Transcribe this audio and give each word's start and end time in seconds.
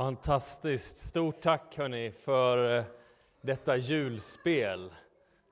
Fantastiskt! 0.00 0.98
Stort 0.98 1.40
tack 1.40 1.78
hörni 1.78 2.10
för 2.10 2.78
eh, 2.78 2.84
detta 3.40 3.76
julspel. 3.76 4.94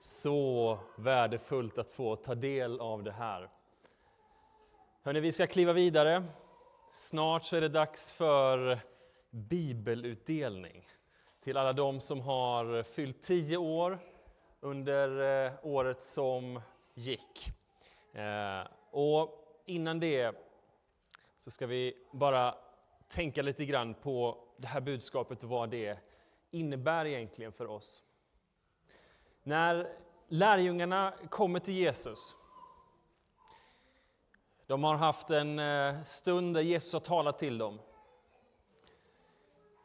Så 0.00 0.78
värdefullt 0.96 1.78
att 1.78 1.90
få 1.90 2.16
ta 2.16 2.34
del 2.34 2.80
av 2.80 3.02
det 3.02 3.12
här. 3.12 3.50
Hörni, 5.02 5.20
vi 5.20 5.32
ska 5.32 5.46
kliva 5.46 5.72
vidare. 5.72 6.24
Snart 6.92 7.44
så 7.44 7.56
är 7.56 7.60
det 7.60 7.68
dags 7.68 8.12
för 8.12 8.78
bibelutdelning 9.30 10.84
till 11.44 11.56
alla 11.56 11.72
de 11.72 12.00
som 12.00 12.20
har 12.20 12.82
fyllt 12.82 13.22
tio 13.22 13.56
år 13.56 13.98
under 14.60 15.44
eh, 15.46 15.52
året 15.62 16.02
som 16.02 16.60
gick. 16.94 17.52
Eh, 18.12 18.68
och 18.90 19.62
innan 19.64 20.00
det 20.00 20.34
så 21.38 21.50
ska 21.50 21.66
vi 21.66 21.94
bara 22.12 22.54
tänka 23.08 23.42
lite 23.42 23.64
grann 23.64 23.94
på 23.94 24.44
det 24.56 24.66
här 24.66 24.80
budskapet 24.80 25.42
och 25.42 25.48
vad 25.48 25.70
det 25.70 25.98
innebär 26.50 27.04
egentligen 27.04 27.52
för 27.52 27.66
oss. 27.66 28.02
När 29.42 29.92
lärjungarna 30.28 31.14
kommer 31.30 31.60
till 31.60 31.74
Jesus, 31.74 32.36
de 34.66 34.84
har 34.84 34.94
haft 34.94 35.30
en 35.30 35.58
eh, 35.58 36.02
stund 36.02 36.54
där 36.54 36.60
Jesus 36.60 36.92
har 36.92 37.00
talat 37.00 37.38
till 37.38 37.58
dem. 37.58 37.78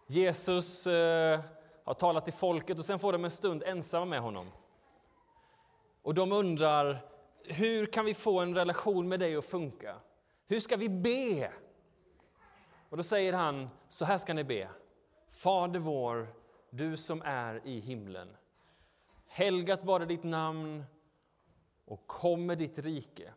Jesus 0.07 0.87
eh, 0.87 1.39
har 1.83 1.93
talat 1.93 2.23
till 2.23 2.33
folket 2.33 2.79
och 2.79 2.85
sen 2.85 2.99
får 2.99 3.11
de 3.11 3.23
en 3.23 3.31
stund 3.31 3.63
ensamma 3.63 4.05
med 4.05 4.19
honom. 4.19 4.51
Och 6.01 6.13
de 6.13 6.31
undrar, 6.31 7.05
hur 7.43 7.85
kan 7.85 8.05
vi 8.05 8.13
få 8.13 8.39
en 8.39 8.55
relation 8.55 9.07
med 9.07 9.19
dig 9.19 9.35
att 9.35 9.45
funka? 9.45 9.95
Hur 10.47 10.59
ska 10.59 10.75
vi 10.75 10.89
be? 10.89 11.51
Och 12.93 12.97
då 12.97 13.03
säger 13.03 13.33
han, 13.33 13.69
så 13.89 14.05
här 14.05 14.17
ska 14.17 14.33
ni 14.33 14.43
be. 14.43 14.69
Fader 15.29 15.79
vår, 15.79 16.27
du 16.69 16.97
som 16.97 17.21
är 17.21 17.67
i 17.67 17.79
himlen. 17.79 18.27
Helgat 19.27 19.83
vare 19.83 20.05
ditt 20.05 20.23
namn 20.23 20.83
och 21.85 22.07
kom 22.07 22.45
med 22.45 22.57
ditt 22.57 22.79
rike. 22.79 23.33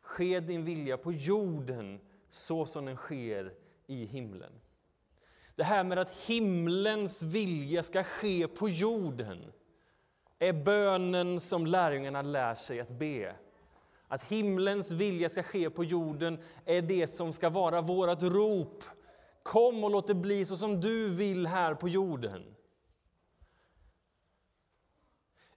Ske 0.00 0.40
din 0.40 0.64
vilja 0.64 0.96
på 0.96 1.12
jorden 1.12 2.00
så 2.28 2.66
som 2.66 2.84
den 2.84 2.96
sker 2.96 3.54
i 3.86 4.04
himlen. 4.04 4.52
Det 5.56 5.64
här 5.64 5.84
med 5.84 5.98
att 5.98 6.10
himlens 6.10 7.22
vilja 7.22 7.82
ska 7.82 8.04
ske 8.04 8.48
på 8.48 8.68
jorden 8.68 9.52
är 10.38 10.52
bönen 10.52 11.40
som 11.40 11.66
lärjungarna 11.66 12.22
lär 12.22 12.54
sig 12.54 12.80
att 12.80 12.90
be. 12.90 13.34
Att 14.08 14.24
himlens 14.24 14.92
vilja 14.92 15.28
ska 15.28 15.42
ske 15.42 15.70
på 15.70 15.84
jorden 15.84 16.38
är 16.64 16.82
det 16.82 17.06
som 17.06 17.32
ska 17.32 17.48
vara 17.48 17.80
vårt 17.80 18.22
rop. 18.22 18.84
Kom 19.42 19.84
och 19.84 19.90
låt 19.90 20.06
det 20.06 20.14
bli 20.14 20.44
så 20.44 20.56
som 20.56 20.80
du 20.80 21.08
vill 21.08 21.46
här 21.46 21.74
på 21.74 21.88
jorden. 21.88 22.54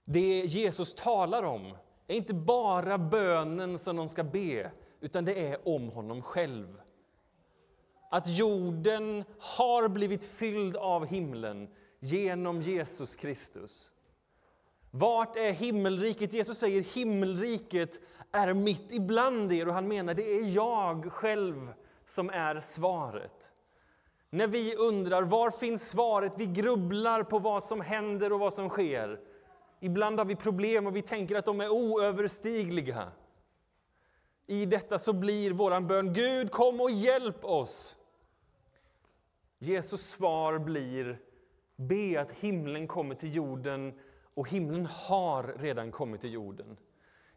Det 0.04 0.44
Jesus 0.44 0.94
talar 0.94 1.42
om 1.42 1.76
är 2.06 2.14
inte 2.14 2.34
bara 2.34 2.98
bönen 2.98 3.78
som 3.78 3.96
de 3.96 4.08
ska 4.08 4.24
be, 4.24 4.70
utan 5.00 5.24
det 5.24 5.48
är 5.48 5.68
om 5.68 5.88
honom 5.88 6.22
själv. 6.22 6.80
Att 8.10 8.28
jorden 8.28 9.24
har 9.38 9.88
blivit 9.88 10.24
fylld 10.24 10.76
av 10.76 11.06
himlen 11.06 11.68
genom 12.00 12.62
Jesus 12.62 13.16
Kristus. 13.16 13.91
Vart 14.94 15.36
är 15.36 15.52
himmelriket? 15.52 16.32
Jesus 16.32 16.58
säger 16.58 16.82
himmelriket 16.82 18.00
är 18.32 18.54
mitt 18.54 18.92
ibland 18.92 19.52
er 19.52 19.68
och 19.68 19.74
han 19.74 19.88
menar 19.88 20.14
det 20.14 20.36
är 20.36 20.54
jag 20.54 21.12
själv 21.12 21.72
som 22.06 22.30
är 22.30 22.60
svaret. 22.60 23.52
När 24.30 24.46
vi 24.46 24.76
undrar 24.76 25.22
var 25.22 25.50
finns 25.50 25.90
svaret, 25.90 26.32
vi 26.36 26.46
grubblar 26.46 27.22
på 27.22 27.38
vad 27.38 27.64
som 27.64 27.80
händer 27.80 28.32
och 28.32 28.40
vad 28.40 28.54
som 28.54 28.68
sker. 28.68 29.20
Ibland 29.80 30.18
har 30.18 30.24
vi 30.24 30.36
problem 30.36 30.86
och 30.86 30.96
vi 30.96 31.02
tänker 31.02 31.36
att 31.36 31.44
de 31.44 31.60
är 31.60 31.68
oöverstigliga. 31.68 33.12
I 34.46 34.66
detta 34.66 34.98
så 34.98 35.12
blir 35.12 35.52
vår 35.52 35.80
bön 35.80 36.12
Gud 36.12 36.50
kom 36.50 36.80
och 36.80 36.90
hjälp 36.90 37.44
oss. 37.44 37.96
Jesus 39.58 40.10
svar 40.10 40.58
blir 40.58 41.18
be 41.76 42.20
att 42.20 42.32
himlen 42.32 42.88
kommer 42.88 43.14
till 43.14 43.34
jorden 43.34 43.98
och 44.34 44.48
himlen 44.48 44.86
har 44.86 45.54
redan 45.58 45.90
kommit 45.90 46.20
till 46.20 46.32
jorden. 46.32 46.76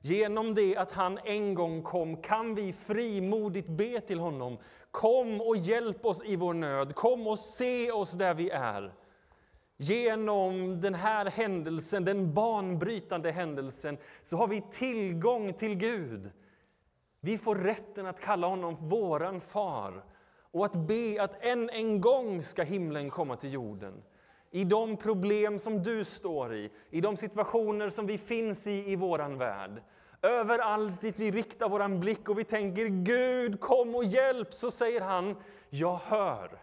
Genom 0.01 0.55
det 0.55 0.77
att 0.77 0.91
han 0.91 1.19
en 1.23 1.53
gång 1.53 1.81
kom 1.81 2.21
kan 2.21 2.55
vi 2.55 2.73
frimodigt 2.73 3.67
be 3.67 4.01
till 4.01 4.19
honom. 4.19 4.57
Kom 4.91 5.41
och 5.41 5.57
hjälp 5.57 6.05
oss 6.05 6.23
i 6.25 6.35
vår 6.35 6.53
nöd, 6.53 6.95
kom 6.95 7.27
och 7.27 7.39
se 7.39 7.91
oss 7.91 8.11
där 8.11 8.33
vi 8.33 8.49
är. 8.49 8.93
Genom 9.77 10.81
den 10.81 10.93
här 10.93 11.25
händelsen, 11.25 12.05
den 12.05 12.33
banbrytande 12.33 13.31
händelsen, 13.31 13.97
så 14.21 14.37
har 14.37 14.47
vi 14.47 14.63
tillgång 14.71 15.53
till 15.53 15.75
Gud. 15.75 16.31
Vi 17.19 17.37
får 17.37 17.55
rätten 17.55 18.05
att 18.05 18.19
kalla 18.19 18.47
honom 18.47 18.75
våran 18.75 19.41
far 19.41 20.03
och 20.51 20.65
att 20.65 20.75
be 20.75 21.23
att 21.23 21.43
än 21.43 21.69
en 21.69 22.01
gång 22.01 22.43
ska 22.43 22.63
himlen 22.63 23.09
komma 23.09 23.35
till 23.35 23.53
jorden 23.53 24.03
i 24.55 24.63
de 24.63 24.97
problem 24.97 25.59
som 25.59 25.83
du 25.83 26.03
står 26.03 26.55
i, 26.55 26.69
i 26.89 27.01
de 27.01 27.17
situationer 27.17 27.89
som 27.89 28.07
vi 28.07 28.17
finns 28.17 28.67
i 28.67 28.91
i 28.91 28.95
våran 28.95 29.37
värld. 29.37 29.81
Överallt 30.21 31.01
dit 31.01 31.19
vi 31.19 31.31
riktar 31.31 31.69
våran 31.69 31.99
blick 31.99 32.29
och 32.29 32.39
vi 32.39 32.43
tänker 32.43 32.85
Gud 32.85 33.59
kom 33.59 33.95
och 33.95 34.05
hjälp, 34.05 34.53
så 34.53 34.71
säger 34.71 35.01
han 35.01 35.35
Jag 35.69 35.99
hör 36.05 36.61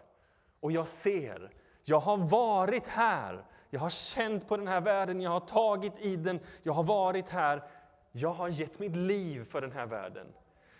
och 0.59 0.71
jag 0.71 0.87
ser. 0.87 1.51
Jag 1.83 1.99
har 1.99 2.17
varit 2.17 2.87
här, 2.87 3.45
jag 3.69 3.79
har 3.79 3.89
känt 3.89 4.47
på 4.47 4.57
den 4.57 4.67
här 4.67 4.81
världen, 4.81 5.21
jag 5.21 5.31
har 5.31 5.39
tagit 5.39 5.93
i 5.99 6.15
den, 6.15 6.39
jag 6.63 6.73
har 6.73 6.83
varit 6.83 7.29
här. 7.29 7.63
Jag 8.11 8.33
har 8.33 8.49
gett 8.49 8.79
mitt 8.79 8.95
liv 8.95 9.45
för 9.45 9.61
den 9.61 9.71
här 9.71 9.85
världen. 9.85 10.27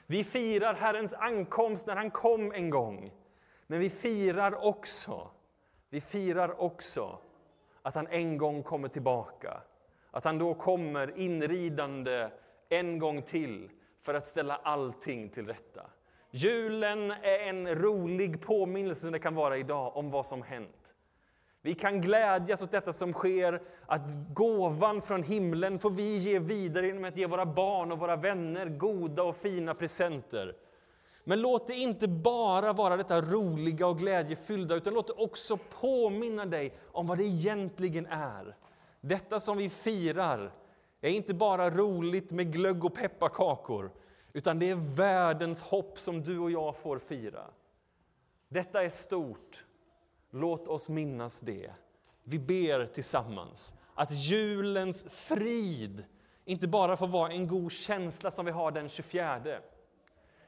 Vi 0.08 0.24
firar 0.24 0.74
Herrens 0.74 1.14
ankomst 1.14 1.88
när 1.88 1.96
han 1.96 2.12
kom 2.12 2.52
en 2.52 2.70
gång. 2.70 3.12
Men 3.68 3.80
vi 3.80 3.90
firar 3.90 4.66
också 4.66 5.30
vi 5.94 6.02
firar 6.02 6.62
också 6.62 7.18
att 7.82 7.96
han 7.96 8.08
en 8.08 8.38
gång 8.38 8.64
kommer 8.64 8.88
tillbaka. 8.88 9.62
Att 10.12 10.26
han 10.26 10.38
då 10.38 10.54
kommer 10.54 11.18
inridande 11.18 12.30
en 12.70 13.00
gång 13.00 13.22
till 13.22 13.70
för 14.02 14.14
att 14.14 14.28
ställa 14.28 14.56
allting 14.56 15.30
till 15.30 15.48
rätta. 15.48 15.82
Julen 16.32 17.12
är 17.12 17.40
en 17.40 17.76
rolig 17.76 18.42
påminnelse 18.42 19.02
som 19.02 19.12
det 19.12 19.20
kan 19.20 19.36
vara 19.36 19.58
idag 19.58 19.98
om 19.98 20.12
vad 20.12 20.26
som 20.26 20.42
hänt. 20.42 20.96
Vi 21.62 21.74
kan 21.74 22.02
glädjas 22.02 22.64
åt 22.64 22.72
detta 22.72 22.94
som 22.94 23.14
sker, 23.14 23.62
att 23.86 24.34
gåvan 24.34 25.02
från 25.02 25.24
himlen 25.24 25.80
får 25.80 25.90
vi 25.90 26.18
ge 26.18 26.40
vidare 26.40 26.88
genom 26.88 27.06
att 27.06 27.18
ge 27.18 27.26
våra 27.26 27.46
barn 27.46 27.92
och 27.92 28.00
våra 28.00 28.16
vänner 28.16 28.66
goda 28.66 29.24
och 29.24 29.36
fina 29.36 29.74
presenter. 29.74 30.56
Men 31.24 31.42
låt 31.42 31.68
det 31.68 31.76
inte 31.76 32.08
bara 32.08 32.74
vara 32.74 32.98
detta 32.98 33.22
roliga 33.22 33.88
och 33.88 33.98
glädjefyllda, 33.98 34.76
utan 34.76 34.94
låt 34.94 35.08
det 35.08 35.14
också 35.14 35.58
påminna 35.58 36.46
dig 36.46 36.78
om 36.92 37.08
vad 37.08 37.18
det 37.18 37.24
egentligen 37.24 38.06
är. 38.06 38.56
Detta 39.02 39.40
som 39.40 39.58
vi 39.58 39.70
firar 39.70 40.52
är 41.02 41.10
inte 41.10 41.34
bara 41.34 41.70
roligt 41.70 42.32
med 42.32 42.54
glögg 42.54 42.86
och 42.86 42.96
pepparkakor, 42.96 43.92
utan 44.34 44.60
det 44.60 44.70
är 44.70 44.96
världens 44.96 45.62
hopp 45.62 46.00
som 46.00 46.24
du 46.24 46.40
och 46.40 46.52
jag 46.52 46.76
får 46.76 47.00
fira. 47.00 47.44
Detta 48.50 48.84
är 48.84 48.90
stort. 48.90 49.66
Låt 50.32 50.68
oss 50.68 50.90
minnas 50.90 51.40
det. 51.40 51.72
Vi 52.24 52.40
ber 52.40 52.86
tillsammans 52.86 53.74
att 53.96 54.12
julens 54.12 55.04
frid 55.10 56.04
inte 56.46 56.68
bara 56.68 56.98
får 56.98 57.08
vara 57.08 57.32
en 57.32 57.48
god 57.48 57.72
känsla 57.72 58.32
som 58.32 58.46
vi 58.46 58.52
har 58.52 58.72
den 58.72 58.90
24 58.90 59.60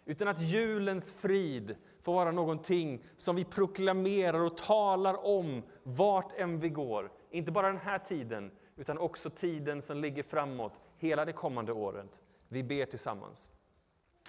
utan 0.05 0.27
att 0.27 0.41
julens 0.41 1.11
frid 1.11 1.75
får 2.01 2.13
vara 2.13 2.31
någonting 2.31 3.03
som 3.17 3.35
vi 3.35 3.43
proklamerar 3.43 4.39
och 4.39 4.57
talar 4.57 5.25
om 5.25 5.63
vart 5.83 6.33
än 6.33 6.59
vi 6.59 6.69
går. 6.69 7.11
Inte 7.31 7.51
bara 7.51 7.67
den 7.67 7.77
här 7.77 7.99
tiden, 7.99 8.51
utan 8.75 8.97
också 8.97 9.29
tiden 9.29 9.81
som 9.81 9.97
ligger 9.97 10.23
framåt, 10.23 10.79
hela 10.97 11.25
det 11.25 11.33
kommande 11.33 11.73
året. 11.73 12.21
Vi 12.47 12.63
ber 12.63 12.85
tillsammans. 12.85 13.49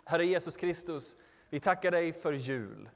Herre 0.04 0.26
Jesus 0.26 0.56
Kristus, 0.56 1.16
vi 1.50 1.60
tackar 1.60 1.90
dig 1.90 2.12
för 2.12 2.32
jul. 2.32 2.88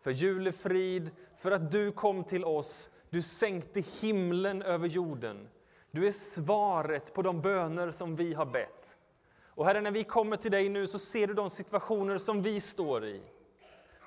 För 0.00 0.10
julefrid, 0.10 1.10
för 1.36 1.52
att 1.52 1.70
du 1.70 1.92
kom 1.92 2.24
till 2.24 2.44
oss. 2.44 2.90
Du 3.10 3.22
sänkte 3.22 3.80
himlen 4.00 4.62
över 4.62 4.88
jorden. 4.88 5.48
Du 5.90 6.06
är 6.06 6.12
svaret 6.12 7.14
på 7.14 7.22
de 7.22 7.40
böner 7.40 7.90
som 7.90 8.16
vi 8.16 8.34
har 8.34 8.46
bett. 8.46 8.98
Och 9.54 9.66
Herre, 9.66 9.80
när 9.80 9.90
vi 9.90 10.04
kommer 10.04 10.36
till 10.36 10.50
dig 10.50 10.68
nu 10.68 10.86
så 10.86 10.98
ser 10.98 11.26
du 11.26 11.34
de 11.34 11.50
situationer 11.50 12.18
som 12.18 12.42
vi 12.42 12.60
står 12.60 13.04
i. 13.04 13.22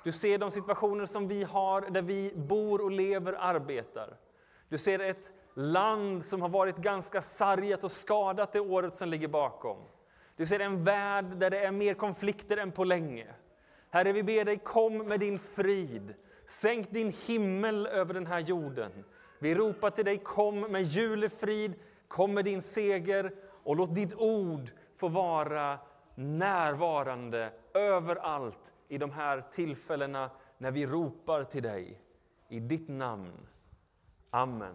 Du 0.04 0.12
ser 0.12 0.38
de 0.38 0.50
situationer 0.50 1.06
som 1.06 1.28
vi 1.28 1.42
har 1.42 1.80
där 1.80 2.02
vi 2.02 2.32
bor 2.36 2.80
och 2.80 2.90
lever, 2.90 3.32
arbetar. 3.38 4.16
Du 4.68 4.78
ser 4.78 4.98
ett 4.98 5.32
land 5.54 6.26
som 6.26 6.42
har 6.42 6.48
varit 6.48 6.76
ganska 6.76 7.22
sargat 7.22 7.84
och 7.84 7.90
skadat 7.90 8.52
det 8.52 8.60
året 8.60 8.94
som 8.94 9.08
ligger 9.08 9.28
bakom. 9.28 9.76
Du 10.36 10.46
ser 10.46 10.60
en 10.60 10.84
värld 10.84 11.24
där 11.36 11.50
det 11.50 11.58
är 11.58 11.72
mer 11.72 11.94
konflikter 11.94 12.56
än 12.56 12.72
på 12.72 12.84
länge. 12.84 13.26
Herre, 13.90 14.12
vi 14.12 14.22
ber 14.22 14.44
dig, 14.44 14.58
kom 14.58 14.98
med 14.98 15.20
din 15.20 15.38
frid. 15.38 16.14
Sänk 16.46 16.90
din 16.90 17.12
himmel 17.26 17.86
över 17.86 18.14
den 18.14 18.26
här 18.26 18.40
jorden. 18.40 19.04
Vi 19.38 19.54
ropar 19.54 19.90
till 19.90 20.04
dig, 20.04 20.18
kom 20.18 20.60
med 20.60 20.82
julefrid, 20.82 21.74
kom 22.08 22.34
med 22.34 22.44
din 22.44 22.62
seger 22.62 23.32
och 23.64 23.76
låt 23.76 23.94
ditt 23.94 24.14
ord 24.14 24.70
få 24.98 25.08
vara 25.08 25.78
närvarande 26.14 27.52
överallt 27.74 28.72
i 28.88 28.98
de 28.98 29.10
här 29.10 29.40
tillfällena 29.40 30.30
när 30.58 30.70
vi 30.70 30.86
ropar 30.86 31.44
till 31.44 31.62
dig. 31.62 32.00
I 32.48 32.60
ditt 32.60 32.88
namn. 32.88 33.46
Amen. 34.30 34.74